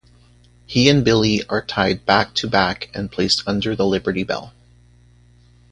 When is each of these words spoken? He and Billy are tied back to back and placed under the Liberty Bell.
He 0.65 0.89
and 0.89 1.05
Billy 1.05 1.43
are 1.47 1.63
tied 1.63 2.07
back 2.07 2.33
to 2.33 2.47
back 2.49 2.89
and 2.95 3.11
placed 3.11 3.43
under 3.45 3.75
the 3.75 3.85
Liberty 3.85 4.23
Bell. 4.23 4.51